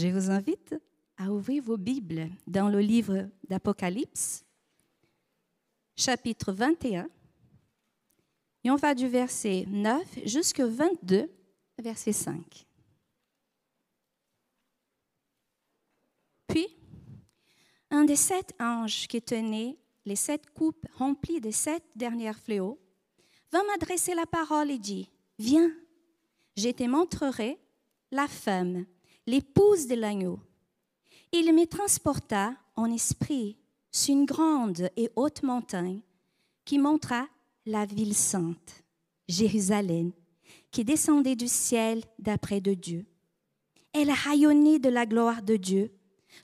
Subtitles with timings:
[0.00, 0.76] Je vous invite
[1.16, 4.44] à ouvrir vos Bibles dans le livre d'Apocalypse,
[5.96, 7.08] chapitre 21.
[8.62, 11.28] Et on va du verset 9 jusqu'au 22,
[11.78, 12.64] verset 5.
[16.46, 16.68] Puis,
[17.90, 22.78] un des sept anges qui tenait les sept coupes remplies des sept derniers fléaux
[23.50, 25.72] vint m'adresser la parole et dit, Viens,
[26.56, 27.58] je te montrerai
[28.12, 28.86] la femme,
[29.28, 30.40] l'épouse de l'agneau.
[31.32, 33.58] Il me transporta en esprit
[33.92, 36.00] sur une grande et haute montagne
[36.64, 37.28] qui montra
[37.66, 38.84] la ville sainte,
[39.28, 40.12] Jérusalem,
[40.70, 43.04] qui descendait du ciel d'après de Dieu.
[43.92, 45.92] Elle rayonnait de la gloire de Dieu.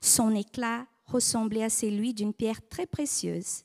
[0.02, 3.64] Son éclat ressemblait à celui d'une pierre très précieuse,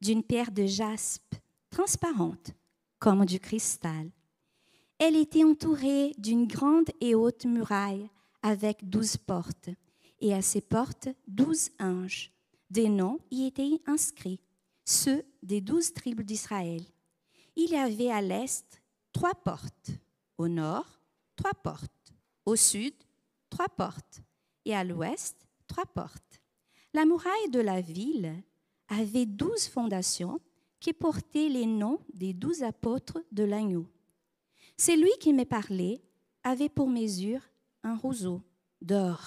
[0.00, 1.34] d'une pierre de jaspe,
[1.70, 2.52] transparente,
[3.00, 4.12] comme du cristal.
[4.96, 8.08] Elle était entourée d'une grande et haute muraille
[8.42, 9.70] avec douze portes,
[10.20, 12.32] et à ces portes douze anges.
[12.70, 14.40] Des noms y étaient inscrits,
[14.84, 16.82] ceux des douze tribus d'Israël.
[17.56, 18.80] Il y avait à l'est
[19.12, 19.90] trois portes,
[20.38, 21.00] au nord
[21.36, 22.12] trois portes,
[22.46, 22.94] au sud
[23.48, 24.22] trois portes,
[24.64, 26.40] et à l'ouest trois portes.
[26.92, 28.42] La muraille de la ville
[28.88, 30.40] avait douze fondations
[30.80, 33.86] qui portaient les noms des douze apôtres de l'agneau.
[34.76, 36.00] Celui qui m'est parlé
[36.42, 37.42] avait pour mesure
[37.82, 38.42] un roseau
[38.82, 39.20] d'or,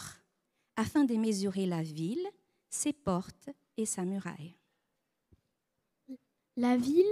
[0.76, 2.26] afin de mesurer la ville,
[2.70, 4.56] ses portes et sa muraille.
[6.56, 7.06] La ville,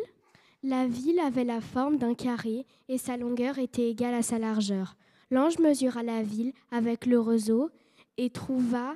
[0.64, 4.96] la ville avait la forme d'un carré et sa longueur était égale à sa largeur.
[5.32, 7.70] L'ange mesura la ville avec le roseau
[8.18, 8.96] et trouva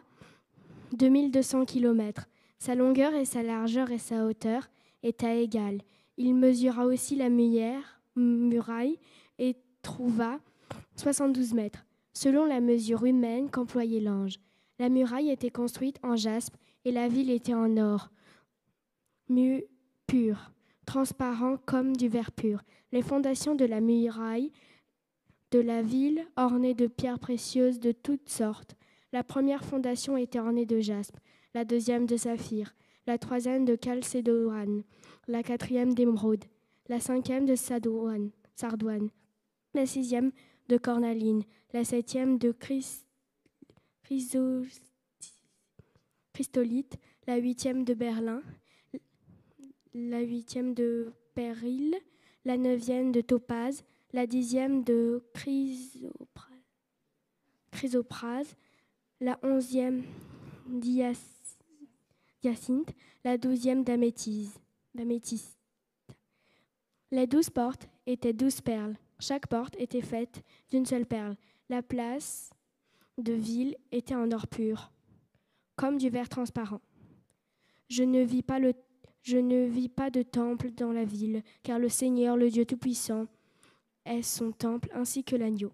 [0.94, 2.28] 2200 kilomètres.
[2.60, 4.70] Sa longueur et sa largeur et sa hauteur
[5.02, 5.82] étaient égales.
[6.18, 9.00] Il mesura aussi la muraille
[9.40, 10.40] et trouva
[10.96, 11.85] 72 mètres,
[12.16, 14.40] selon la mesure humaine qu'employait l'ange.
[14.80, 18.10] La muraille était construite en jaspe et la ville était en or,
[19.30, 19.64] mu
[20.08, 20.52] pur,
[20.86, 22.64] transparent comme du verre pur.
[22.92, 24.52] Les fondations de la muraille
[25.52, 28.76] de la ville ornées de pierres précieuses de toutes sortes.
[29.14, 31.18] La première fondation était ornée de jaspe,
[31.54, 32.76] la deuxième de saphir,
[33.08, 34.84] la troisième de calcédoine,
[35.28, 36.44] la quatrième d'émeraude,
[36.90, 38.32] la cinquième de sardoine,
[39.74, 40.32] la sixième
[40.68, 41.44] de cornaline,
[41.74, 42.54] la septième de
[46.34, 48.42] chrystolite, la huitième de berlin,
[49.94, 51.96] la huitième de péril,
[52.44, 53.84] la neuvième de topaze,
[54.14, 55.24] la dixième de
[57.72, 58.56] chrysoprase,
[59.20, 60.04] la onzième
[62.42, 62.94] d'hyacinthe,
[63.24, 64.60] la douzième d'améthyste.
[67.12, 68.96] Les douze portes étaient douze perles.
[69.20, 71.36] Chaque porte était faite d'une seule perle.
[71.70, 72.52] La place
[73.18, 74.92] de ville était en or pur,
[75.76, 76.82] comme du verre transparent.
[77.90, 78.60] Je ne vis pas,
[79.22, 83.28] je ne vis pas de temple dans la ville, car le Seigneur, le Dieu Tout-Puissant,
[84.06, 85.72] est son temple ainsi que l'agneau.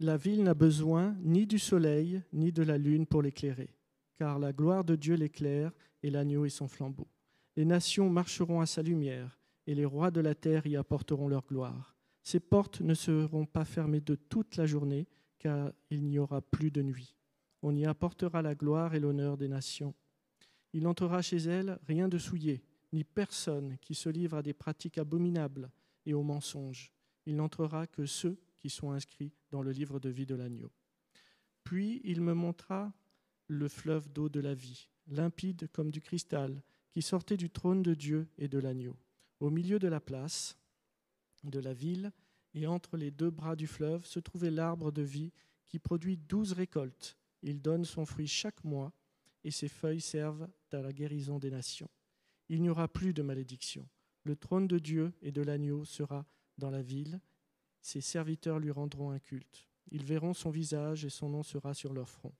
[0.00, 3.68] La ville n'a besoin ni du soleil ni de la lune pour l'éclairer,
[4.18, 7.06] car la gloire de Dieu l'éclaire et l'agneau est son flambeau.
[7.56, 11.46] Les nations marcheront à sa lumière, et les rois de la terre y apporteront leur
[11.46, 11.94] gloire.
[12.22, 15.06] Ses portes ne seront pas fermées de toute la journée,
[15.38, 17.16] car il n'y aura plus de nuit.
[17.62, 19.94] On y apportera la gloire et l'honneur des nations.
[20.72, 22.62] Il n'entrera chez elles rien de souillé,
[22.92, 25.70] ni personne qui se livre à des pratiques abominables
[26.06, 26.92] et aux mensonges.
[27.26, 30.72] Il n'entrera que ceux qui sont inscrits dans le livre de vie de l'agneau.
[31.64, 32.92] Puis il me montra
[33.48, 37.94] le fleuve d'eau de la vie, limpide comme du cristal, qui sortait du trône de
[37.94, 38.96] Dieu et de l'agneau.
[39.40, 40.56] Au milieu de la place
[41.44, 42.12] de la ville
[42.54, 45.32] et entre les deux bras du fleuve se trouvait l'arbre de vie
[45.66, 47.18] qui produit douze récoltes.
[47.42, 48.92] Il donne son fruit chaque mois
[49.44, 51.90] et ses feuilles servent à la guérison des nations.
[52.48, 53.88] Il n'y aura plus de malédiction.
[54.24, 57.20] Le trône de Dieu et de l'agneau sera dans la ville
[57.80, 59.66] ses serviteurs lui rendront un culte.
[59.90, 62.34] Ils verront son visage et son nom sera sur leur front.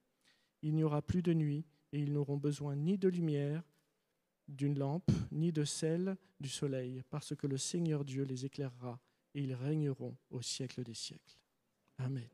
[0.63, 3.63] Il n'y aura plus de nuit et ils n'auront besoin ni de lumière
[4.49, 8.99] d'une lampe, ni de celle du soleil, parce que le Seigneur Dieu les éclairera
[9.35, 11.39] et ils régneront au siècle des siècles.
[11.99, 12.29] Amen.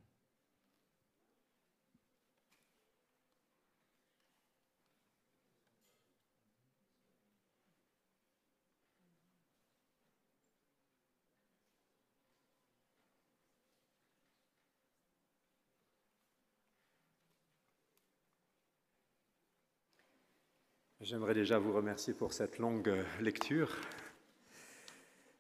[21.05, 22.91] J'aimerais déjà vous remercier pour cette longue
[23.21, 23.77] lecture.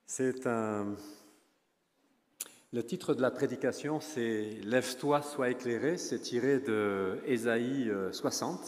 [0.04, 0.94] C'est Le
[2.82, 5.96] titre de la prédication, c'est Lève-toi, sois éclairé.
[5.96, 8.60] C'est tiré de Ésaïe 60.
[8.60, 8.64] Euh,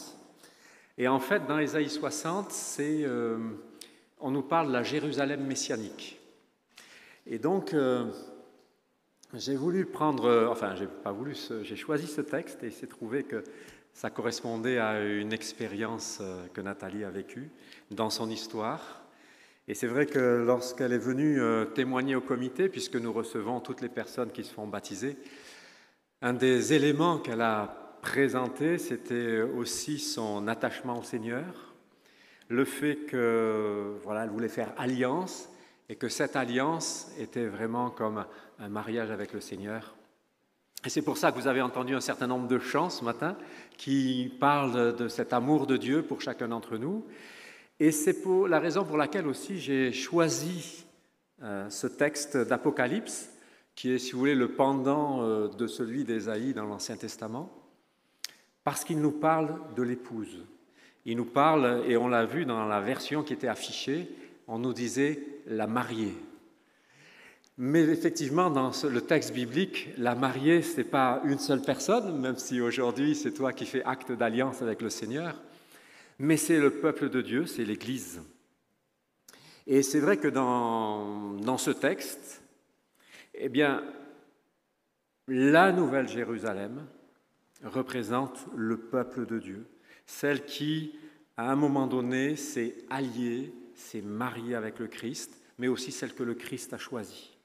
[0.97, 3.41] Et en fait, dans Ésaïe 60, c'est, euh,
[4.19, 6.19] on nous parle de la Jérusalem messianique.
[7.27, 8.11] Et donc, euh,
[9.35, 13.45] j'ai voulu prendre, enfin, j'ai pas voulu, j'ai choisi ce texte et c'est trouvé que
[13.97, 16.21] ça correspondait à une expérience
[16.53, 17.49] que Nathalie a vécue
[17.91, 19.03] dans son histoire.
[19.69, 23.81] Et c'est vrai que lorsqu'elle est venue euh, témoigner au comité, puisque nous recevons toutes
[23.81, 25.17] les personnes qui se font baptiser,
[26.21, 31.75] un des éléments qu'elle a présenté, c'était aussi son attachement au Seigneur,
[32.49, 35.49] le fait que voilà, elle voulait faire alliance
[35.89, 38.27] et que cette alliance était vraiment comme
[38.59, 39.96] un mariage avec le Seigneur.
[40.87, 43.37] Et c'est pour ça que vous avez entendu un certain nombre de chants ce matin
[43.77, 47.05] qui parlent de cet amour de Dieu pour chacun d'entre nous.
[47.81, 48.17] Et c'est
[48.49, 50.87] la raison pour laquelle aussi j'ai choisi
[51.43, 53.31] euh, ce texte d'Apocalypse,
[53.75, 57.50] qui est, si vous voulez, le pendant euh, de celui d'Ésaïe dans l'Ancien Testament,
[58.62, 60.44] parce qu'il nous parle de l'épouse.
[61.05, 64.09] Il nous parle, et on l'a vu dans la version qui était affichée,
[64.47, 66.15] on nous disait la mariée.
[67.58, 72.37] Mais effectivement, dans le texte biblique, la mariée, ce n'est pas une seule personne, même
[72.37, 75.41] si aujourd'hui c'est toi qui fais acte d'alliance avec le Seigneur,
[76.19, 78.20] mais c'est le peuple de Dieu, c'est l'Église.
[79.67, 82.43] Et c'est vrai que dans, dans ce texte,
[83.35, 83.82] eh bien,
[85.26, 86.87] la Nouvelle Jérusalem
[87.64, 89.67] représente le peuple de Dieu,
[90.06, 90.99] celle qui,
[91.38, 96.23] à un moment donné, s'est alliée, s'est mariée avec le Christ, mais aussi celle que
[96.23, 97.36] le Christ a choisie.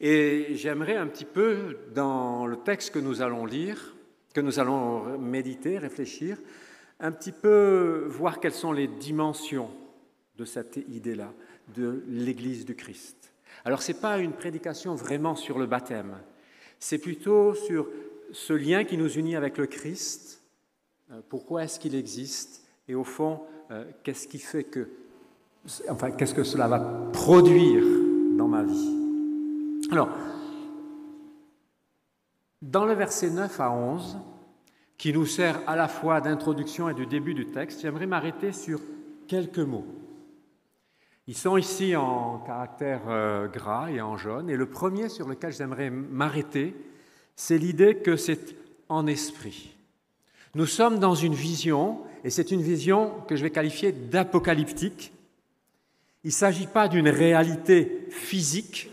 [0.00, 3.94] Et j'aimerais un petit peu, dans le texte que nous allons lire,
[4.32, 6.38] que nous allons méditer, réfléchir,
[7.00, 9.70] un petit peu voir quelles sont les dimensions
[10.36, 11.32] de cette idée-là,
[11.74, 13.32] de l'Église du Christ.
[13.64, 16.16] Alors ce n'est pas une prédication vraiment sur le baptême,
[16.78, 17.88] c'est plutôt sur
[18.32, 20.42] ce lien qui nous unit avec le Christ,
[21.10, 24.88] euh, pourquoi est-ce qu'il existe, et au fond, euh, qu'est-ce qui fait que,
[25.88, 26.78] enfin, qu'est-ce que cela va
[27.12, 27.84] produire
[28.36, 28.99] dans ma vie.
[29.92, 30.10] Alors,
[32.62, 34.18] dans le verset 9 à 11,
[34.96, 38.80] qui nous sert à la fois d'introduction et du début du texte, j'aimerais m'arrêter sur
[39.26, 39.86] quelques mots.
[41.26, 45.52] Ils sont ici en caractère euh, gras et en jaune, et le premier sur lequel
[45.52, 46.76] j'aimerais m'arrêter,
[47.34, 48.54] c'est l'idée que c'est
[48.88, 49.74] en esprit.
[50.54, 55.12] Nous sommes dans une vision, et c'est une vision que je vais qualifier d'apocalyptique.
[56.22, 58.90] Il ne s'agit pas d'une réalité physique,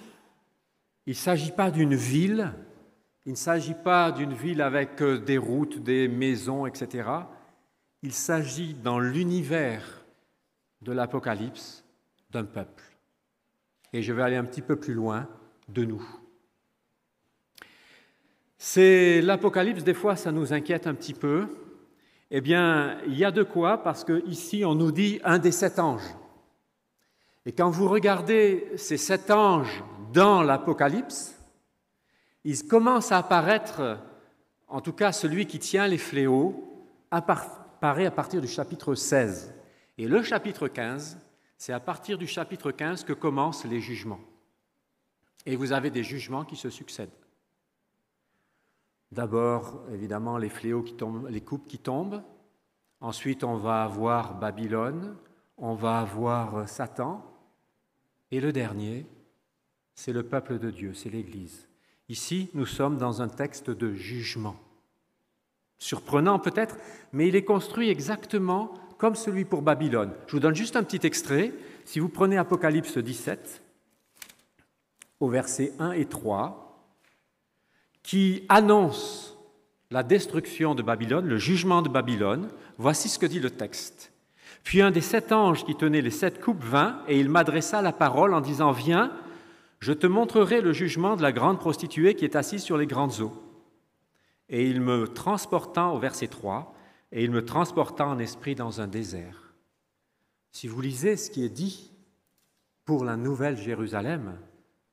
[1.07, 2.53] il ne s'agit pas d'une ville,
[3.25, 7.09] il ne s'agit pas d'une ville avec euh, des routes, des maisons, etc.
[8.03, 10.03] Il s'agit dans l'univers
[10.81, 11.85] de l'Apocalypse
[12.29, 12.83] d'un peuple.
[13.93, 15.27] Et je vais aller un petit peu plus loin
[15.69, 16.05] de nous.
[18.57, 21.47] C'est l'Apocalypse, des fois, ça nous inquiète un petit peu.
[22.31, 25.79] Eh bien, il y a de quoi, parce qu'ici, on nous dit un des sept
[25.79, 26.15] anges.
[27.45, 31.37] Et quand vous regardez ces sept anges dans l'Apocalypse,
[32.43, 33.99] il commence à apparaître,
[34.67, 39.53] en tout cas celui qui tient les fléaux, apparaît à partir du chapitre 16.
[39.97, 41.17] Et le chapitre 15,
[41.57, 44.19] c'est à partir du chapitre 15 que commencent les jugements.
[45.45, 47.09] Et vous avez des jugements qui se succèdent.
[49.11, 52.21] D'abord, évidemment, les fléaux qui tombent, les coupes qui tombent.
[52.99, 55.15] Ensuite, on va avoir Babylone,
[55.57, 57.23] on va avoir Satan.
[58.31, 59.05] Et le dernier,
[59.97, 61.67] c'est le peuple de Dieu, c'est l'Église.
[62.07, 64.55] Ici, nous sommes dans un texte de jugement.
[65.79, 66.77] Surprenant peut-être,
[67.11, 70.13] mais il est construit exactement comme celui pour Babylone.
[70.27, 71.51] Je vous donne juste un petit extrait.
[71.83, 73.63] Si vous prenez Apocalypse 17,
[75.19, 76.79] au verset 1 et 3,
[78.03, 79.35] qui annonce
[79.89, 84.11] la destruction de Babylone, le jugement de Babylone, voici ce que dit le texte.
[84.63, 87.93] Puis un des sept anges qui tenait les sept coupes vint, et il m'adressa la
[87.93, 89.11] parole en disant, Viens,
[89.79, 93.19] je te montrerai le jugement de la grande prostituée qui est assise sur les grandes
[93.21, 93.33] eaux.
[94.49, 96.73] Et il me transportant au verset 3,
[97.11, 99.53] et il me transporta en esprit dans un désert.
[100.51, 101.91] Si vous lisez ce qui est dit
[102.85, 104.37] pour la nouvelle Jérusalem,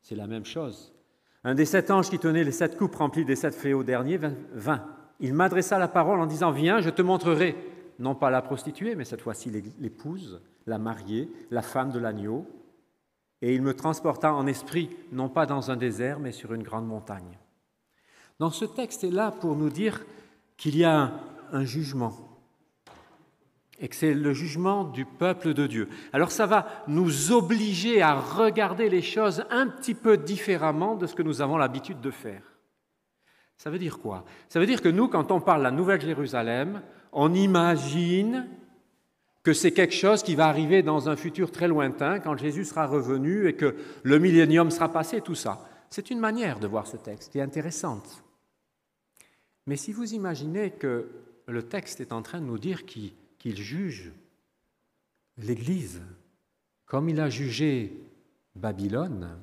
[0.01, 0.93] c'est la même chose.
[1.45, 4.19] Un des sept anges qui tenait les sept coupes remplies des sept fléaux derniers
[4.53, 4.85] vint.
[5.21, 7.57] Il m'adressa la parole en disant Viens, je te montrerai,
[7.99, 12.47] non pas la prostituée, mais cette fois-ci l'épouse, la mariée, la femme de l'agneau.
[13.45, 16.87] Et il me transporta en esprit, non pas dans un désert, mais sur une grande
[16.87, 17.39] montagne.
[18.39, 20.01] Dans ce texte est là pour nous dire
[20.57, 21.13] qu'il y a
[21.53, 22.15] un, jugement.
[23.79, 25.91] et que c'est le jugement du peuple de Dieu.
[26.15, 31.15] Alors ça va nous obliger à regarder les choses un petit peu différemment de ce
[31.15, 32.41] que nous avons l'habitude de faire.
[33.59, 34.25] Ça veut dire quoi?
[34.49, 36.81] Ça veut dire que nous, quand on parle de la Nouvelle Jérusalem,
[37.13, 38.49] on imagine
[39.45, 42.87] que c'est quelque chose qui va arriver dans un futur très lointain, quand Jésus sera
[42.87, 45.69] revenu et que le millénium sera passé, tout ça.
[45.91, 48.25] C'est une manière de voir ce texte qui est intéressante.
[49.67, 51.11] Mais si vous imaginez que
[51.47, 53.13] le texte est en train de nous dire qu'il
[53.45, 54.13] juge
[55.37, 56.01] l'Église
[56.87, 58.01] comme il a jugé
[58.57, 59.39] Babylone,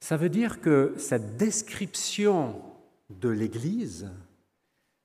[0.00, 2.62] ça veut dire que cette description
[3.10, 4.10] de l'Église,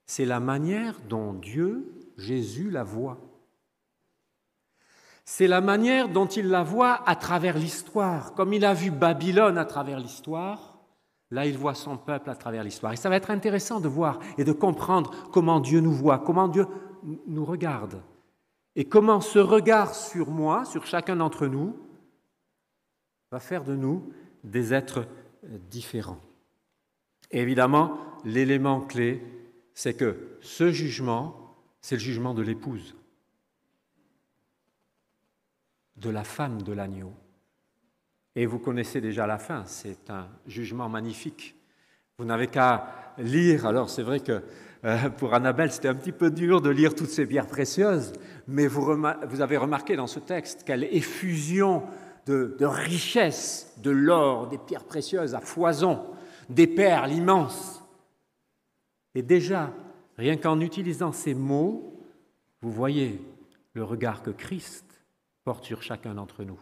[0.06, 3.18] c'est la manière dont Dieu, Jésus, la voit.
[5.24, 8.34] C'est la manière dont il la voit à travers l'histoire.
[8.34, 10.80] Comme il a vu Babylone à travers l'histoire,
[11.32, 12.94] là il voit son peuple à travers l'histoire.
[12.94, 16.48] Et ça va être intéressant de voir et de comprendre comment Dieu nous voit, comment
[16.48, 16.66] Dieu
[17.28, 18.02] nous regarde.
[18.76, 21.76] Et comment ce regard sur moi, sur chacun d'entre nous,
[23.32, 25.06] va faire de nous des êtres
[25.70, 26.22] différents.
[27.32, 29.22] Et évidemment, l'élément clé,
[29.74, 31.47] c'est que ce jugement,
[31.88, 32.98] c'est le jugement de l'épouse,
[35.96, 37.13] de la femme de l'agneau.
[38.36, 41.56] Et vous connaissez déjà la fin, c'est un jugement magnifique.
[42.17, 44.44] Vous n'avez qu'à lire, alors c'est vrai que
[44.84, 48.12] euh, pour Annabelle c'était un petit peu dur de lire toutes ces pierres précieuses,
[48.50, 48.91] mais vous,
[49.39, 51.84] avez remarqué dans ce texte quelle effusion
[52.25, 56.03] de, richesse, de l'or, des pierres précieuses à foison,
[56.50, 57.82] des perles immenses.
[59.15, 59.72] Et déjà,
[60.18, 61.94] rien qu'en utilisant ces mots,
[62.62, 63.22] vous voyez
[63.74, 64.86] le regard que Christ
[65.44, 66.60] porte sur chacun d'entre nous.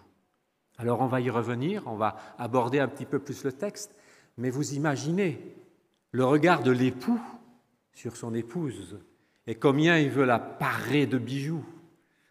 [0.78, 3.96] Alors on va y revenir, on va aborder un petit peu plus le texte,
[4.38, 5.56] mais vous imaginez
[6.12, 7.22] le regard de l'époux
[7.94, 9.00] sur son épouse
[9.48, 11.66] et combien il veut la parer de bijoux.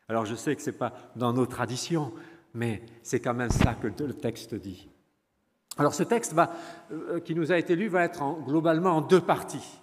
[0.08, 2.12] Alors je sais que ce n'est pas dans nos traditions,
[2.52, 4.88] mais c'est quand même ça que le texte dit.
[5.78, 6.34] Alors ce texte
[6.92, 9.80] euh, qui nous a été lu va être globalement en deux parties.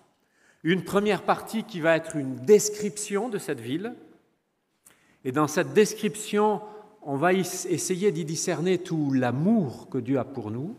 [0.63, 3.95] Une première partie qui va être une description de cette ville.
[5.23, 6.61] Et dans cette description,
[7.01, 10.75] on va essayer d'y discerner tout l'amour que Dieu a pour nous.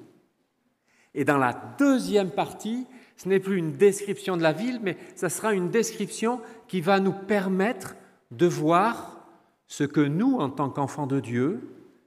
[1.15, 2.87] Et dans la deuxième partie,
[3.17, 7.01] ce n'est plus une description de la ville, mais ce sera une description qui va
[7.01, 7.97] nous permettre
[8.31, 9.27] de voir
[9.67, 11.61] ce que nous, en tant qu'enfants de Dieu,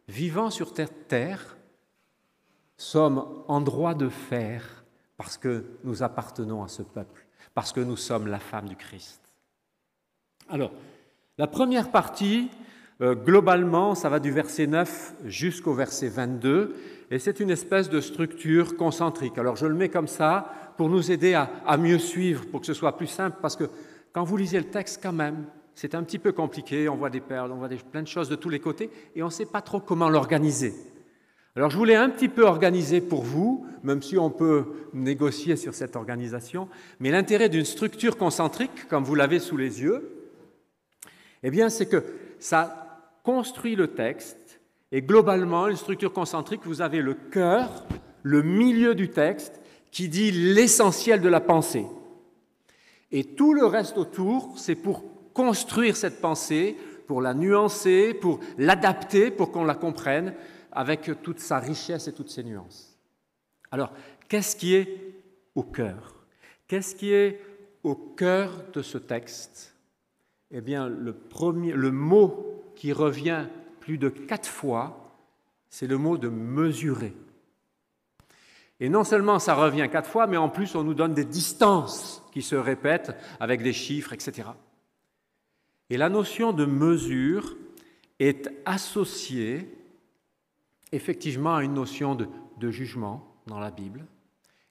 [0.07, 1.57] vivant sur cette terre,
[2.77, 4.83] sommes en droit de faire
[5.17, 7.24] parce que nous appartenons à ce peuple,
[7.55, 9.21] parce que nous sommes la femme du Christ.
[10.49, 10.71] Alors,
[11.39, 12.49] la première partie,
[13.01, 16.75] euh, globalement, ça va du verset 9 jusqu'au verset 22,
[17.09, 19.37] et c'est une espèce de structure concentrique.
[19.37, 22.73] Alors, je le mets comme ça pour nous aider à, mieux suivre, pour que ce
[22.73, 23.69] soit plus simple, parce que
[24.13, 27.21] quand vous lisez le texte, quand même, c'est un petit peu compliqué, on voit des
[27.21, 29.61] perles, on voit plein de choses de tous les côtés, et on ne sait pas
[29.61, 30.73] trop comment l'organiser.
[31.55, 35.73] Alors je voulais un petit peu organiser pour vous, même si on peut négocier sur
[35.73, 36.67] cette organisation,
[36.99, 40.11] mais l'intérêt d'une structure concentrique, comme vous l'avez sous les yeux,
[41.43, 42.03] eh bien c'est que
[42.39, 44.59] ça construit le texte,
[44.91, 47.85] et globalement, une structure concentrique, vous avez le cœur,
[48.23, 51.85] le milieu du texte, qui dit l'essentiel de la pensée.
[53.11, 59.31] Et tout le reste autour, c'est pour construire cette pensée, pour la nuancer, pour l'adapter,
[59.31, 60.33] pour qu'on la comprenne
[60.75, 62.99] avec toute sa richesse et toutes ses nuances.
[63.71, 63.91] Alors,
[64.27, 65.15] qu'est-ce qui est
[65.55, 66.15] au cœur?
[66.67, 67.41] Qu'est-ce qui est
[67.83, 69.75] au cœur de ce texte?
[70.51, 73.47] Eh bien, le, premier, le mot qui revient
[73.79, 75.13] plus de quatre fois,
[75.69, 77.13] c'est le mot de mesurer.
[78.79, 82.23] Et non seulement ça revient quatre fois, mais en plus on nous donne des distances
[82.31, 84.49] qui se répètent avec des chiffres, etc.
[85.89, 87.55] Et la notion de mesure
[88.19, 89.74] est associée
[90.95, 94.05] effectivement à une notion de, jugement dans la Bible.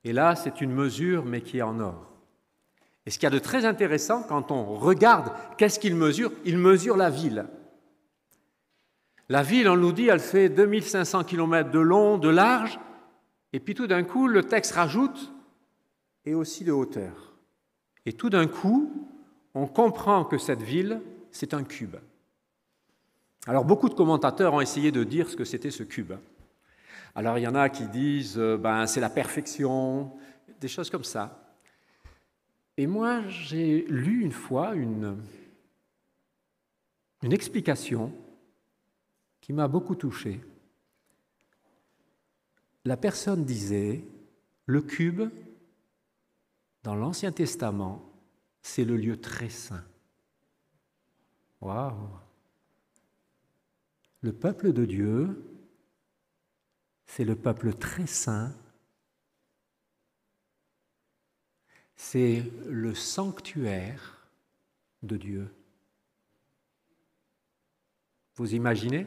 [0.02, 2.12] Et là, c'est une mesure, mais qui est en or.
[3.06, 6.58] Et ce qu'il y a de très intéressant, quand on regarde qu'est-ce qu'il mesure, il
[6.58, 7.46] mesure la ville.
[9.28, 12.80] La ville, on nous dit, elle fait 2500 km de long, de large,
[13.52, 15.32] et puis tout d'un coup, le texte rajoute,
[16.24, 17.34] et aussi de hauteur.
[18.06, 18.90] Et tout d'un coup,
[19.54, 21.00] on comprend que cette ville,
[21.30, 21.96] c'est un cube.
[23.46, 26.14] Alors beaucoup de commentateurs ont essayé de dire ce que c'était ce cube.
[27.14, 30.12] Alors il y en a qui disent, euh, ben, c'est la perfection,
[30.60, 31.40] des choses comme ça.
[32.76, 35.22] Et moi, j'ai lu une fois une,
[37.22, 38.12] une explication
[39.40, 40.40] qui m'a beaucoup touché.
[42.84, 44.02] La personne disait,
[44.66, 45.30] le cube,
[46.82, 48.02] dans l'Ancien Testament,
[48.62, 49.84] c'est le lieu très saint.
[51.60, 52.23] Waouh
[54.24, 55.44] Le peuple de Dieu,
[57.04, 58.56] c'est le peuple très saint.
[61.94, 64.26] C'est le sanctuaire
[65.02, 65.54] de Dieu.
[68.36, 69.06] Vous imaginez?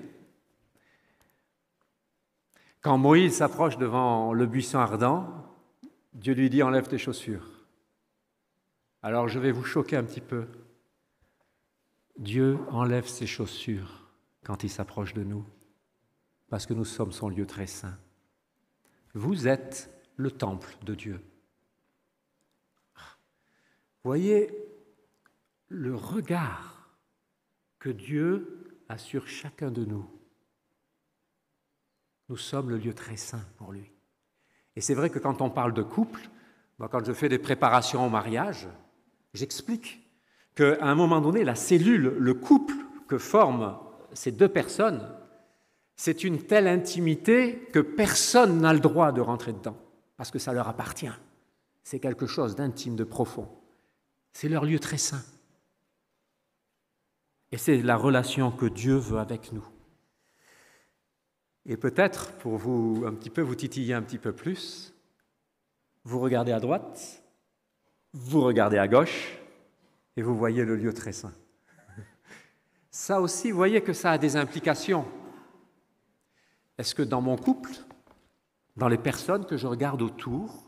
[2.81, 5.51] Quand Moïse s'approche devant le buisson ardent,
[6.13, 7.65] Dieu lui dit enlève tes chaussures.
[9.01, 10.45] Alors je vais vous choquer un petit peu.
[12.19, 14.06] Dieu enlève ses chaussures
[14.43, 15.45] quand il s'approche de nous,
[16.49, 17.97] parce que nous sommes son lieu très saint.
[19.13, 21.21] Vous êtes le temple de Dieu.
[24.03, 24.51] Voyez
[25.69, 26.97] le regard
[27.79, 30.09] que Dieu a sur chacun de nous.
[32.29, 33.91] Nous sommes le lieu très saint pour lui.
[34.75, 36.29] Et c'est vrai que quand on parle de couple,
[36.79, 38.67] quand je fais des préparations au mariage,
[39.33, 40.07] j'explique
[40.55, 42.75] qu'à un moment donné, la cellule, le couple
[43.07, 43.77] que forment
[44.13, 45.07] ces deux personnes,
[45.95, 49.77] c'est une telle intimité que personne n'a le droit de rentrer dedans,
[50.15, 51.11] parce que ça leur appartient.
[51.83, 53.49] C'est quelque chose d'intime, de profond.
[54.33, 55.23] C'est leur lieu très saint.
[57.51, 59.65] Et c'est la relation que Dieu veut avec nous.
[61.65, 64.93] Et peut-être, pour vous un petit peu vous titiller un petit peu plus,
[66.03, 67.23] vous regardez à droite,
[68.13, 69.37] vous regardez à gauche,
[70.15, 71.33] et vous voyez le lieu très saint.
[72.89, 75.05] Ça aussi, vous voyez que ça a des implications.
[76.77, 77.71] Est-ce que dans mon couple,
[78.75, 80.63] dans les personnes que je regarde autour,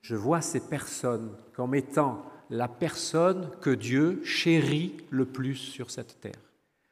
[0.00, 6.20] je vois ces personnes comme étant la personne que Dieu chérit le plus sur cette
[6.20, 6.32] terre?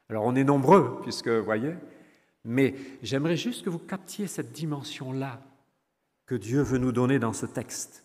[0.09, 1.75] Alors on est nombreux, puisque, vous voyez,
[2.45, 5.41] mais j'aimerais juste que vous captiez cette dimension-là
[6.27, 8.05] que Dieu veut nous donner dans ce texte.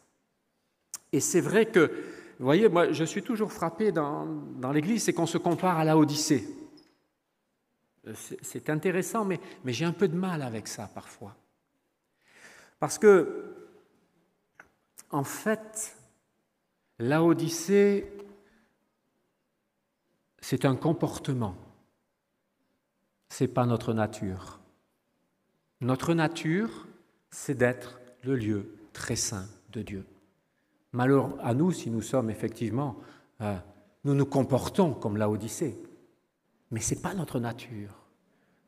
[1.11, 1.91] Et c'est vrai que
[2.39, 4.27] vous voyez, moi, je suis toujours frappé dans,
[4.71, 6.47] l'Église, c'est qu'on se compare à la Odyssée.
[8.41, 11.35] C'est intéressant, mais, j'ai un peu de mal avec ça parfois.
[12.79, 13.55] Parce que,
[15.09, 15.97] en fait,
[16.99, 18.11] la Odyssée,
[20.39, 21.55] c'est un comportement.
[23.29, 24.59] Ce n'est pas notre nature.
[25.81, 26.87] Notre nature,
[27.31, 30.05] c'est d'être le lieu très saint de Dieu.
[30.93, 32.97] Malheur à nous si nous sommes effectivement,
[33.41, 33.55] euh,
[34.03, 35.77] nous nous comportons comme la Odyssée.
[36.71, 38.07] Mais ce n'est pas notre nature.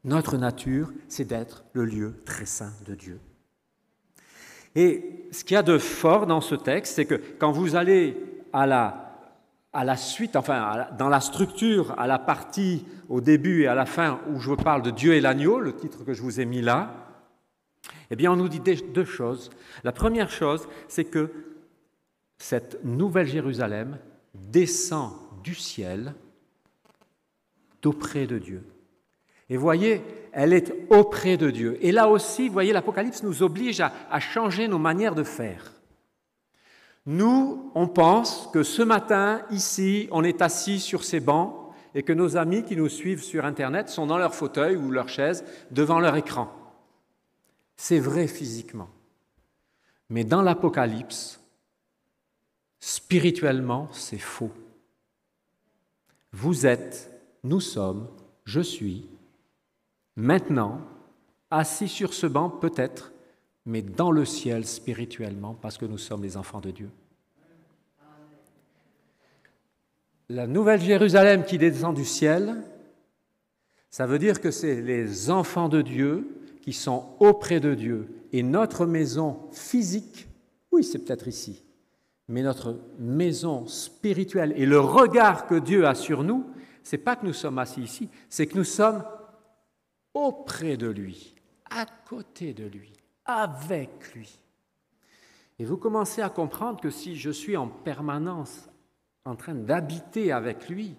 [0.04, 3.20] Notre nature, c'est d'être le lieu très saint de Dieu.
[4.76, 8.18] Et ce qu'il y a de fort dans ce texte, c'est que quand vous allez
[8.54, 9.10] à la,
[9.74, 13.86] à la suite, enfin dans la structure, à la partie au début et à la
[13.86, 16.62] fin où je parle de Dieu et l'agneau, le titre que je vous ai mis
[16.62, 16.94] là,
[18.12, 19.50] eh bien on nous dit deux choses.
[19.84, 21.32] La première chose, c'est que
[22.40, 24.00] cette nouvelle Jérusalem
[24.34, 25.12] descend
[25.44, 26.14] du ciel
[27.82, 28.64] d'auprès de Dieu.
[29.50, 31.78] Et voyez, elle est auprès de Dieu.
[31.82, 35.74] Et là aussi, voyez, l'Apocalypse nous oblige à, à, changer nos manières de faire.
[37.06, 41.56] Nous, on pense que ce matin, ici, on est assis sur ces bancs
[41.96, 45.10] et que nos amis qui nous suivent sur Internet sont dans leur fauteuil ou leur
[45.10, 46.52] chaise devant leur écran.
[47.76, 48.90] C'est vrai physiquement.
[50.10, 51.39] Mais dans l'Apocalypse,
[52.80, 54.52] Spirituellement, c'est faux.
[56.32, 57.12] Vous êtes,
[57.44, 58.08] nous sommes,
[58.46, 59.08] je suis,
[60.16, 60.82] maintenant,
[61.52, 63.12] assis sur ce banc peut-être,
[63.66, 66.90] mais dans le ciel spirituellement, parce que nous sommes les enfants de Dieu.
[70.30, 72.64] La nouvelle Jérusalem qui descend du ciel,
[73.90, 76.28] ça veut dire que c'est les enfants de Dieu
[76.62, 78.08] qui sont auprès de Dieu.
[78.32, 80.28] Et notre maison physique,
[80.72, 81.64] oui, c'est peut-être ici,
[82.30, 86.46] mais notre maison spirituelle et le regard que Dieu a sur nous,
[86.84, 89.04] c'est pas que nous sommes assis ici, c'est que nous sommes
[90.14, 91.36] auprès de lui,
[91.72, 92.94] à côté de lui,
[93.26, 94.40] avec lui.
[95.58, 98.70] Et vous commencez à comprendre que si je suis en permanence
[99.26, 100.96] en train d'habiter avec lui,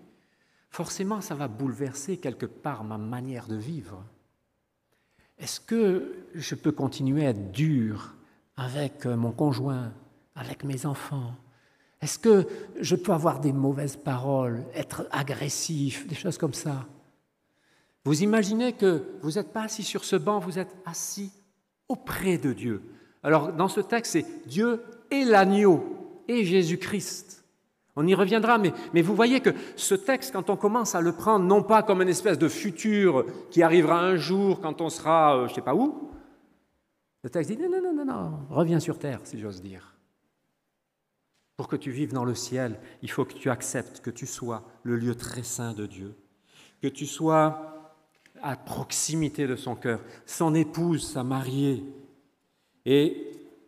[0.68, 4.04] forcément ça va bouleverser quelque part ma manière de vivre.
[5.38, 8.16] Est-ce que je peux continuer à être dur
[8.56, 9.92] avec mon conjoint,
[10.34, 11.34] avec mes enfants?
[12.00, 12.46] Est-ce que
[12.80, 16.86] je peux avoir des mauvaises paroles, être agressif, des choses comme ça?
[18.04, 21.32] Vous imaginez que vous n'êtes pas assis sur ce banc, vous êtes assis
[21.88, 22.82] auprès de Dieu.
[23.22, 27.40] Alors dans ce texte, c'est Dieu et l'agneau et Jésus-Christ.
[27.96, 31.44] On y reviendra, mais, vous voyez que ce texte, quand on commence à le prendre,
[31.44, 35.46] non pas comme une espèce de futur qui arrivera un jour quand on sera, euh,
[35.46, 36.10] je ne sais pas où,
[37.22, 39.89] le texte dit non, non, non, non, reviens sur terre, si j'ose dire.
[41.60, 44.62] Pour que tu vives dans le ciel, il faut que tu acceptes que tu sois
[44.82, 46.14] le lieu très saint de Dieu.
[46.80, 48.00] que tu sois
[48.40, 51.84] à proximité de son cœur, son épouse, sa mariée.
[52.86, 53.14] Et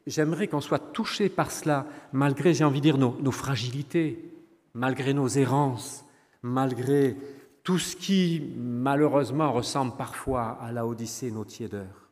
[0.07, 4.25] j'aimerais qu'on soit touché par cela, malgré, j'ai envie de dire, nos, fragilités,
[4.73, 6.07] malgré nos errances,
[6.41, 7.15] malgré
[7.63, 12.09] tout ce qui, malheureusement, ressemble parfois à la Odyssée, nos tiédeurs.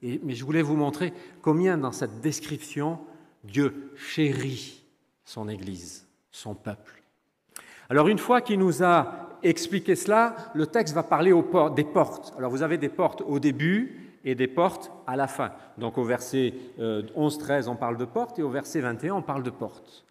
[0.00, 2.98] Et, mais je voulais vous montrer combien dans cette description,
[3.44, 4.82] Dieu chérit
[5.24, 7.02] son Église, son peuple.
[7.90, 12.34] Alors une fois qu'il nous a expliqué cela, le texte va parler aux des portes.
[12.36, 15.52] Alors vous avez des portes au début et des portes à la fin.
[15.78, 19.42] Donc au verset 11-13, euh, on parle de portes et au verset 21, on parle
[19.42, 20.04] de portes.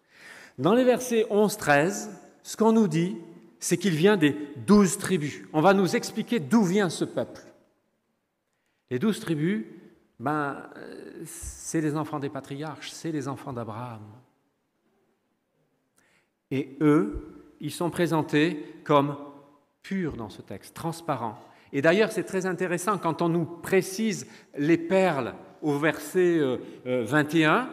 [0.58, 2.08] Dans les versets 11-13,
[2.42, 3.16] ce qu'on nous dit,
[3.60, 4.36] c'est qu'il vient des
[4.66, 5.42] douze tribus.
[5.52, 7.42] On va nous expliquer d'où vient ce peuple.
[8.90, 9.64] Les douze tribus,
[10.18, 10.68] ben,
[11.24, 14.02] c'est les enfants des patriarches, c'est les enfants d'Abraham.
[16.50, 19.16] Et eux, ils sont présentés comme
[19.82, 21.38] purs dans ce texte, transparents.
[21.72, 24.26] Et d'ailleurs, c'est très intéressant quand on nous précise
[24.56, 26.40] les perles au verset
[26.84, 27.66] 21, euh, euh,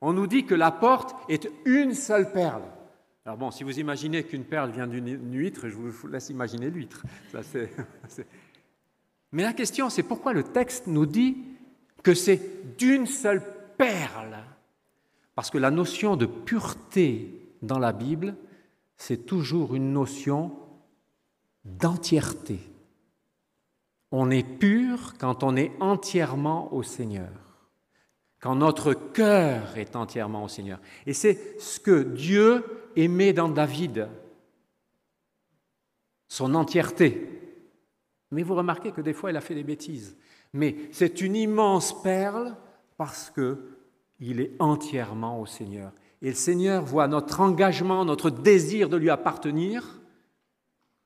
[0.00, 2.62] on nous dit que la porte est une seule perle.
[3.24, 7.04] Alors bon, si vous imaginez qu'une perle vient d'une huître, je vous laisse imaginer l'huître.
[9.32, 11.36] Mais la question, c'est pourquoi le texte nous dit
[12.02, 13.42] que c'est d'une seule
[13.76, 14.38] perle
[15.34, 18.34] Parce que la notion de pureté dans la Bible,
[18.96, 20.52] c'est toujours une notion
[21.64, 22.58] d'entièreté.
[24.12, 27.30] On est pur quand on est entièrement au Seigneur,
[28.40, 30.80] quand notre cœur est entièrement au Seigneur.
[31.06, 32.64] Et c'est ce que Dieu
[32.96, 34.08] aimait dans David,
[36.28, 37.40] son entièreté.
[38.30, 40.16] Mais vous remarquez que des fois, il a fait des bêtises.
[40.52, 42.56] Mais c'est une immense perle
[42.96, 45.92] parce qu'il est entièrement au Seigneur.
[46.22, 50.00] Et le Seigneur voit notre engagement, notre désir de lui appartenir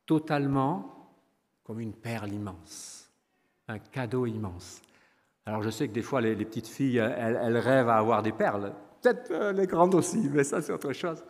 [0.06, 1.12] totalement
[1.62, 3.10] comme une perle immense,
[3.68, 4.82] un cadeau immense.
[5.46, 8.72] Alors je sais que des fois les, petites filles, elles, rêvent à avoir des perles,
[9.00, 11.22] peut-être euh, les grandes aussi, mais ça c'est autre chose.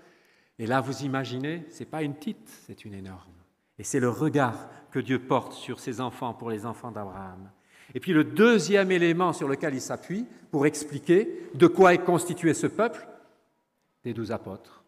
[0.58, 3.32] Et là, vous imaginez, ce n'est pas une petite, c'est une énorme.
[3.78, 7.50] Et c'est le regard que Dieu porte sur ses enfants pour les enfants d'Abraham.
[7.92, 12.54] Et puis le deuxième élément sur lequel il s'appuie pour expliquer de quoi est constitué
[12.54, 13.06] ce peuple,
[14.04, 14.84] des douze apôtres.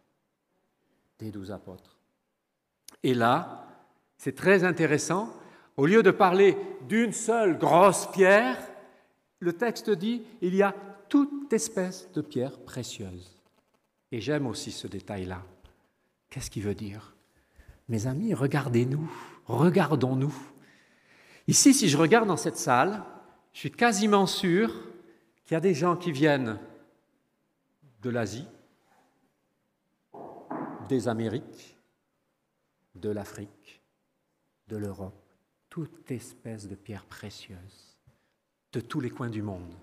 [1.18, 1.96] Des douze apôtres.
[3.02, 3.66] Et là,
[4.16, 5.35] c'est très intéressant,
[5.76, 6.56] au lieu de parler
[6.88, 8.59] d'une seule grosse pierre,
[9.40, 10.74] le texte dit il y a
[11.09, 13.37] toute espèce de pierres précieuses.
[14.12, 15.42] Et j'aime aussi ce détail-là.
[16.30, 17.14] Qu'est-ce qu'il veut dire?
[17.88, 19.11] Mes amis, regardez-nous,
[19.46, 20.35] regardons-nous.
[21.48, 23.02] Ici, si je regarde dans cette salle,
[23.52, 24.70] je suis quasiment sûr
[25.44, 26.59] qu'il y a des gens qui viennent
[28.02, 28.46] de l'Asie,
[30.88, 31.76] des Amériques,
[32.96, 33.80] de l'Afrique,
[34.68, 35.14] de l'Europe,
[35.70, 37.96] toute espèce de pierres précieuses,
[38.72, 39.74] de tous les coins du monde,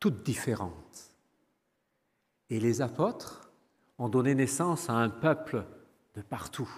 [0.00, 1.14] toutes différentes.
[2.50, 3.50] Et les apôtres
[3.98, 5.64] ont donné naissance à un peuple
[6.14, 6.70] de partout.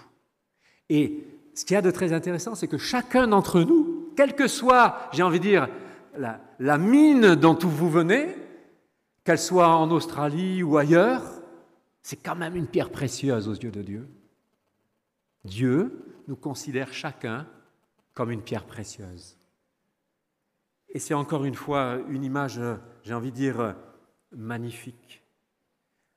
[0.89, 4.47] Et ce qu'il y a de très intéressant, c'est que chacun d'entre nous, quelle que
[4.47, 5.69] soit, j'ai envie de dire,
[6.17, 8.35] la, mine dont vous venez,
[9.23, 11.23] qu'elle soit en Australie ou ailleurs,
[12.01, 14.07] c'est quand même une pierre précieuse aux yeux de Dieu.
[15.45, 17.47] Dieu nous considère chacun
[18.13, 19.37] comme une pierre précieuse.
[20.89, 22.59] Et c'est encore une fois une image,
[23.03, 23.75] j'ai envie de dire,
[24.31, 25.23] magnifique.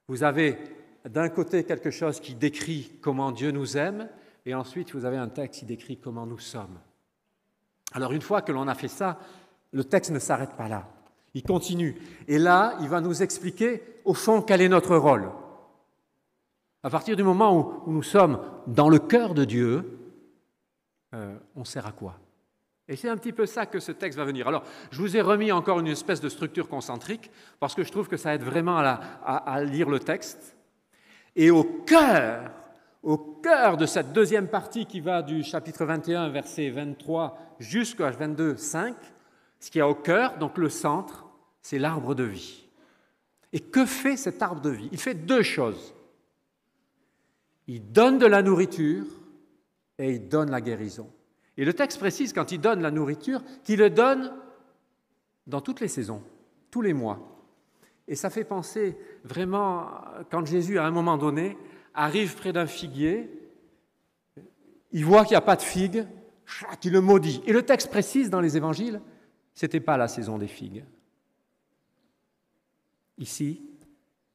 [0.09, 0.59] Vous avez
[1.05, 4.09] d'un côté quelque chose qui décrit comment Dieu nous aime,
[4.47, 6.79] et ensuite vous avez un texte qui décrit comment nous sommes.
[7.95, 9.19] Alors une fois que l'on a fait ça,
[9.73, 10.87] le texte ne s'arrête pas là.
[11.33, 11.97] Il continue.
[12.29, 15.31] Et là, il va nous expliquer, au fond, quel est notre rôle.
[16.83, 19.99] À partir du moment où, nous sommes dans le cœur de Dieu,
[21.15, 22.17] euh, on sert à quoi?
[22.87, 24.47] Et c'est un petit peu ça que ce texte va venir.
[24.47, 28.09] Alors, je vous ai remis encore une espèce de structure concentrique, parce que je trouve
[28.09, 30.57] que ça aide vraiment à, lire le texte.
[31.35, 32.51] Et au cœur,
[33.05, 38.57] au cœur de cette deuxième partie qui va du chapitre 21, verset 23 jusqu'à 22,
[38.57, 38.97] 5,
[39.61, 41.27] ce qui est au cœur, donc le centre,
[41.61, 42.67] c'est l'arbre de vie.
[43.53, 44.89] Et que fait cet arbre de vie?
[44.91, 45.95] Il fait deux choses.
[47.67, 49.05] Il donne de la nourriture
[49.99, 51.11] et il donne la guérison.
[51.57, 54.33] Et le texte précise, quand il donne la nourriture, qu'il le donne
[55.47, 56.23] dans toutes les saisons,
[56.71, 57.21] tous les mois.
[58.09, 59.89] Et ça fait penser vraiment,
[60.31, 61.57] quand Jésus, à un moment donné,
[61.95, 63.31] arrive près d'un figuier,
[64.93, 66.07] il voit qu'il n'y a pas de figues,
[66.83, 67.43] il le maudit.
[67.47, 69.01] Et le texte précise dans les évangiles,
[69.55, 70.85] ce n'était pas la saison des figues.
[73.19, 73.63] Ici,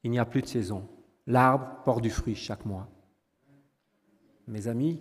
[0.04, 0.88] il n'y a plus de saison.
[1.28, 2.90] L'arbre porte du fruit chaque mois
[4.50, 5.00] mes amis,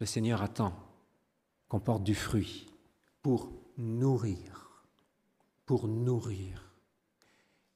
[0.00, 0.72] Le Seigneur attend
[1.68, 2.66] qu'on porte du fruit
[3.22, 4.86] pour nourrir,
[5.66, 6.72] pour nourrir.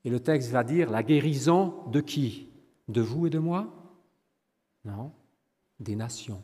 [0.04, 2.48] Et le texte va dire la guérison de qui?
[2.88, 3.72] De vous et de moi?
[4.84, 5.12] Non,
[5.80, 6.42] des nations.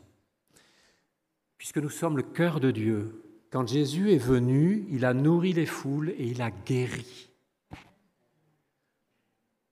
[1.57, 5.65] Puisque nous sommes le cœur de Dieu, quand Jésus est venu, il a nourri les
[5.67, 7.29] foules et il a guéri.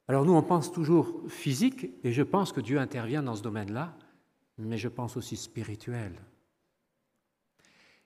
[0.07, 3.95] Alors nous, on pense toujours physique, et je pense que Dieu intervient dans ce domaine-là,
[4.57, 6.13] mais je pense aussi spirituel.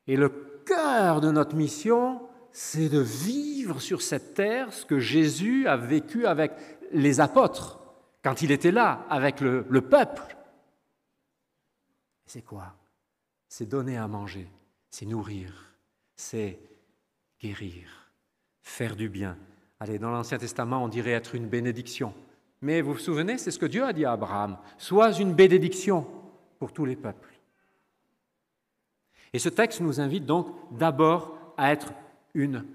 [0.07, 0.29] Et le
[0.65, 2.21] cœur de notre mission,
[2.51, 6.51] c'est de vivre sur cette terre ce que Jésus a vécu avec
[6.91, 7.82] les apôtres
[8.23, 10.35] quand il était là, avec le, le peuple.
[12.25, 12.73] C'est quoi?
[13.47, 14.49] C'est donner à manger,
[14.89, 15.75] c'est nourrir,
[16.15, 16.57] c'est
[17.39, 18.11] guérir,
[18.61, 19.37] faire du bien.
[19.79, 22.13] Allez, dans l'Ancien Testament, on dirait être une bénédiction.
[22.61, 24.57] Mais vous vous souvenez, c'est ce que Dieu a dit à Abraham.
[24.77, 26.07] Sois une bénédiction
[26.57, 27.33] pour tous les peuples.
[29.33, 31.91] Et ce texte nous invite donc d'abord à être
[32.33, 32.65] une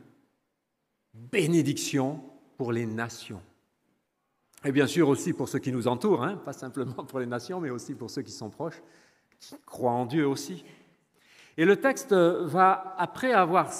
[1.14, 2.22] bénédiction
[2.58, 3.40] pour les nations.
[4.64, 7.60] Et bien sûr aussi pour ceux qui nous entourent, hein, pas simplement pour les nations,
[7.60, 8.82] mais aussi pour ceux qui sont proches,
[9.38, 10.64] qui croient en Dieu aussi.
[11.56, 13.70] Et le texte va, après avoir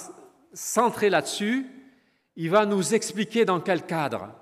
[0.52, 1.66] centré là-dessus,
[2.36, 4.32] il va nous expliquer dans quel cadre.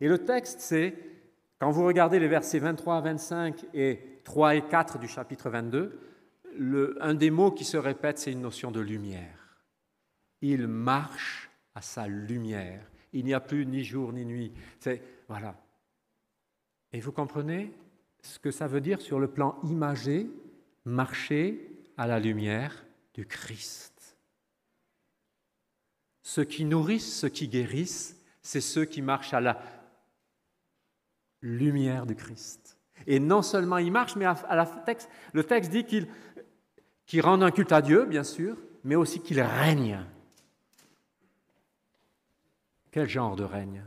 [0.00, 0.94] Et le texte, c'est,
[1.58, 5.98] quand vous regardez les versets 23 à 25 et 3 et 4 du chapitre 22,
[7.00, 9.58] un des mots qui se répète, c'est une notion de lumière.
[10.42, 12.80] Il marche à sa lumière.
[13.12, 14.52] Il n'y a plus ni jour ni nuit.
[14.80, 15.54] C'est voilà.
[16.96, 17.74] Et vous comprenez
[18.22, 20.30] ce que ça veut dire sur le plan imagé,
[20.86, 24.16] marcher à la lumière du Christ.
[26.22, 29.60] Ceux qui nourrissent, ceux qui guérissent, c'est ceux qui marchent à la
[31.42, 32.78] lumière du Christ.
[33.06, 34.24] Et non seulement ils marchent, mais
[35.34, 36.08] le texte dit qu'ils
[37.04, 40.02] qui rendent un culte à Dieu, bien sûr, mais aussi qu'il règne.
[42.90, 43.84] Quel genre de règne?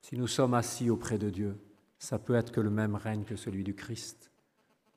[0.00, 1.58] Si nous sommes assis auprès de Dieu,
[1.98, 4.30] ça peut être que le même règne que celui du Christ,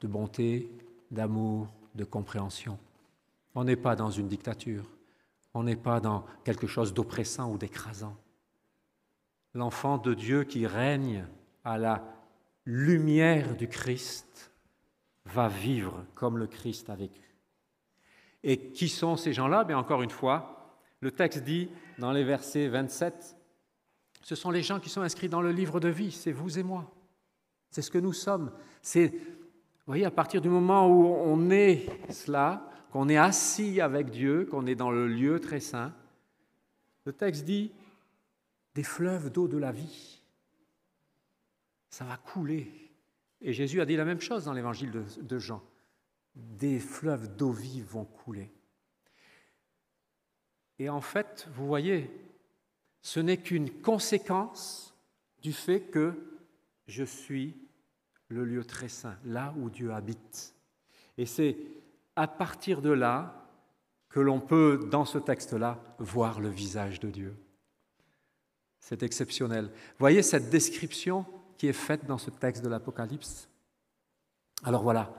[0.01, 0.71] de bonté,
[1.11, 2.79] d'amour, de compréhension.
[3.55, 4.85] On n'est pas dans une dictature,
[5.53, 8.17] on n'est pas dans quelque chose d'oppressant ou d'écrasant.
[9.53, 11.25] L'enfant de Dieu qui règne
[11.63, 12.03] à la
[12.65, 14.51] lumière du Christ
[15.25, 17.21] va vivre comme le Christ a vécu.
[18.43, 19.63] Et qui sont ces gens-là?
[19.63, 23.37] Bien encore une fois, le texte dit dans les versets 27,
[24.23, 26.63] ce sont les gens qui sont inscrits dans le livre de vie, c'est vous et
[26.63, 26.91] moi.
[27.69, 28.51] C'est ce que nous sommes.
[28.95, 29.09] Vous
[29.85, 34.65] voyez, à partir du moment où on est cela, qu'on est assis avec Dieu, qu'on
[34.65, 35.93] est dans le lieu très saint,
[37.05, 37.71] le texte dit
[38.73, 40.21] des fleuves d'eau de la vie.
[41.89, 42.83] Ça va couler
[43.43, 45.61] et Jésus a dit la même chose dans l'évangile de, Jean.
[46.33, 48.49] Des fleuves d'eau vive vont couler.
[50.79, 52.09] Et en fait, vous voyez,
[53.03, 54.95] ce n'est qu'une conséquence
[55.41, 56.13] du fait que
[56.87, 57.55] je suis
[58.29, 60.55] le lieu très saint, là où Dieu habite.
[61.17, 61.57] Et c'est
[62.15, 63.45] à partir de là
[64.09, 67.35] que l'on peut, dans ce texte-là, voir le visage de Dieu.
[68.79, 69.69] C'est exceptionnel.
[69.99, 71.25] Voyez cette description
[71.57, 73.49] qui est faite dans ce texte de l'Apocalypse.
[74.63, 75.13] Alors voilà,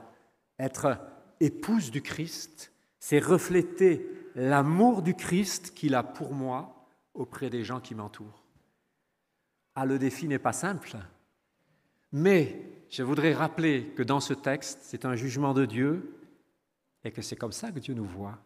[0.57, 0.97] être
[1.39, 6.74] épouse du Christ, c'est refléter l'amour du Christ qu'il a pour moi
[7.15, 8.43] auprès des gens qui m'entourent.
[9.75, 10.95] Ah, le défi n'est pas simple,
[12.11, 16.15] mais je voudrais rappeler que dans ce texte, c'est un jugement de Dieu
[17.03, 18.37] et que c'est comme ça que Dieu nous voit.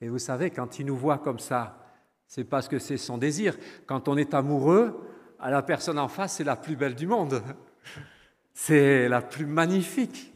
[0.00, 1.92] Et vous savez, quand il nous voit comme ça,
[2.26, 3.56] c'est parce que c'est son désir.
[3.86, 5.00] Quand on est amoureux,
[5.40, 7.42] à la personne en face, c'est la plus belle du monde.
[8.54, 10.32] C'est la plus magnifique.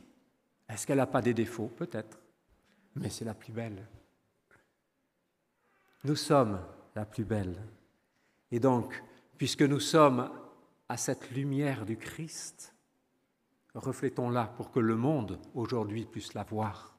[0.68, 2.18] Est-ce qu'elle n'a pas des défauts Peut-être?
[2.96, 3.86] Mais c'est la plus belle.
[6.04, 6.58] Nous sommes
[6.94, 7.56] la plus belle.
[8.50, 9.02] Et donc,
[9.38, 10.30] puisque nous sommes
[10.88, 12.74] à cette lumière du Christ,
[13.74, 16.96] reflétons-la pour que le monde aujourd'hui puisse la voir.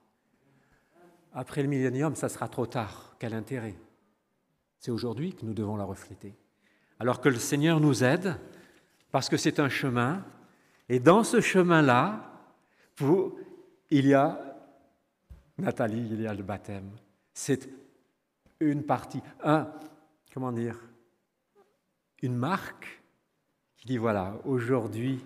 [1.34, 3.16] Après le millénium, ça sera trop tard.
[3.20, 3.76] Quel intérêt?
[4.80, 6.36] C'est aujourd'hui que nous devons la refléter
[7.04, 8.38] alors que le Seigneur nous aide,
[9.12, 10.24] parce que c'est un chemin,
[10.88, 12.32] et dans ce chemin-là,
[13.90, 14.40] il y a,
[15.58, 16.92] Nathalie, il y a le baptême.
[17.34, 17.70] C'est
[18.72, 19.72] une partie, un,
[20.34, 20.80] comment dire,
[22.22, 23.02] une marque
[23.78, 25.24] qui dit, voilà, aujourd'hui,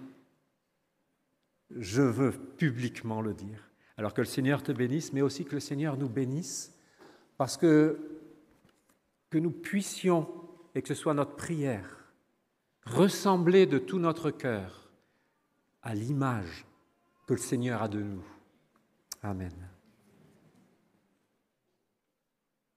[1.71, 3.69] je veux publiquement le dire.
[3.97, 6.73] Alors que le Seigneur te bénisse, mais aussi que le Seigneur nous bénisse,
[7.38, 8.00] parce que,
[9.30, 10.28] que nous puissions
[10.76, 12.12] et que ce soit notre prière,
[12.86, 14.89] ressembler de tout notre cœur
[15.82, 16.65] à l'image
[17.28, 18.23] que le Seigneur a de nous.
[19.21, 19.54] Amen.